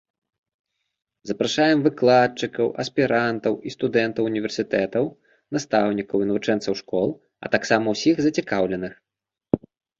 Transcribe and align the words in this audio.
Запрашаем 1.31 1.79
выкладчыкаў, 1.87 2.67
аспірантаў 2.85 3.53
і 3.67 3.75
студэнтаў 3.75 4.23
універсітэтаў, 4.31 5.05
настаўнікаў 5.61 6.17
і 6.27 6.33
навучэнцаў 6.33 6.73
школ, 6.83 7.09
а 7.45 7.55
таксама 7.59 7.85
ўсіх 7.97 8.15
зацікаўленых. 8.31 8.93